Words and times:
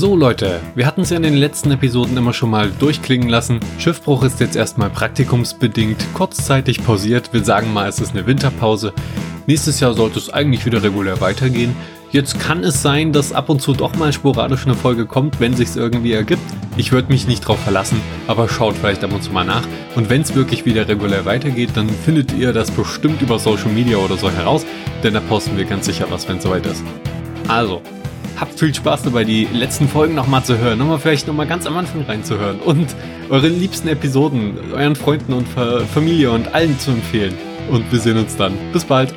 So 0.00 0.14
Leute, 0.14 0.60
wir 0.76 0.86
hatten 0.86 1.00
es 1.00 1.10
ja 1.10 1.16
in 1.16 1.24
den 1.24 1.34
letzten 1.34 1.72
Episoden 1.72 2.16
immer 2.16 2.32
schon 2.32 2.50
mal 2.50 2.70
durchklingen 2.70 3.28
lassen. 3.28 3.58
Schiffbruch 3.80 4.22
ist 4.22 4.38
jetzt 4.38 4.54
erstmal 4.54 4.90
praktikumsbedingt 4.90 6.14
kurzzeitig 6.14 6.84
pausiert. 6.84 7.32
Wir 7.32 7.42
sagen 7.42 7.72
mal, 7.72 7.88
es 7.88 7.98
ist 7.98 8.12
eine 8.12 8.24
Winterpause. 8.24 8.92
Nächstes 9.48 9.80
Jahr 9.80 9.94
sollte 9.94 10.20
es 10.20 10.30
eigentlich 10.30 10.64
wieder 10.64 10.84
regulär 10.84 11.20
weitergehen. 11.20 11.74
Jetzt 12.12 12.38
kann 12.38 12.62
es 12.62 12.80
sein, 12.80 13.12
dass 13.12 13.32
ab 13.32 13.48
und 13.48 13.60
zu 13.60 13.72
doch 13.72 13.96
mal 13.96 14.12
sporadisch 14.12 14.66
eine 14.66 14.76
Folge 14.76 15.04
kommt, 15.04 15.40
wenn 15.40 15.56
sich's 15.56 15.74
irgendwie 15.74 16.12
ergibt. 16.12 16.44
Ich 16.76 16.92
würde 16.92 17.10
mich 17.10 17.26
nicht 17.26 17.40
drauf 17.40 17.58
verlassen, 17.58 18.00
aber 18.28 18.48
schaut 18.48 18.76
vielleicht 18.76 19.02
ab 19.02 19.12
und 19.12 19.24
zu 19.24 19.32
mal 19.32 19.44
nach. 19.44 19.66
Und 19.96 20.10
wenn 20.10 20.20
es 20.20 20.36
wirklich 20.36 20.64
wieder 20.64 20.86
regulär 20.86 21.24
weitergeht, 21.24 21.70
dann 21.74 21.88
findet 21.88 22.32
ihr 22.34 22.52
das 22.52 22.70
bestimmt 22.70 23.20
über 23.20 23.40
Social 23.40 23.72
Media 23.72 23.96
oder 23.96 24.16
so 24.16 24.30
heraus, 24.30 24.64
denn 25.02 25.14
da 25.14 25.18
posten 25.18 25.56
wir 25.56 25.64
ganz 25.64 25.86
sicher 25.86 26.06
was, 26.08 26.28
wenn 26.28 26.36
es 26.36 26.44
soweit 26.44 26.66
ist. 26.66 26.84
Also, 27.48 27.82
habt 28.40 28.58
viel 28.58 28.74
Spaß 28.74 29.02
dabei, 29.02 29.24
die 29.24 29.44
letzten 29.52 29.88
Folgen 29.88 30.14
nochmal 30.14 30.44
zu 30.44 30.58
hören, 30.58 30.78
nochmal 30.78 30.98
vielleicht 30.98 31.26
nochmal 31.26 31.46
ganz 31.46 31.66
am 31.66 31.76
Anfang 31.76 32.02
reinzuhören 32.02 32.60
und 32.60 32.94
eure 33.30 33.48
liebsten 33.48 33.88
Episoden 33.88 34.72
euren 34.72 34.96
Freunden 34.96 35.32
und 35.32 35.46
Familie 35.92 36.30
und 36.30 36.54
allen 36.54 36.78
zu 36.78 36.90
empfehlen. 36.90 37.34
Und 37.70 37.90
wir 37.92 37.98
sehen 37.98 38.16
uns 38.16 38.36
dann. 38.36 38.54
Bis 38.72 38.84
bald. 38.84 39.14